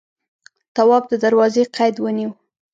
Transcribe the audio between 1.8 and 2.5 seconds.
ونيو.